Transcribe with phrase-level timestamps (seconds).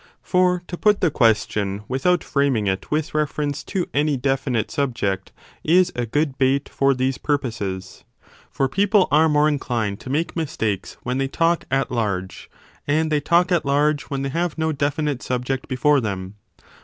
[0.23, 5.31] For to put the question without framing it with reference to any definite subject
[5.63, 8.03] is a good bait for these purposes:
[8.49, 12.49] for people are more inclined to make mistakes when they talk at large,
[12.87, 16.33] and they talk at large when they have no definite subject 15 before them.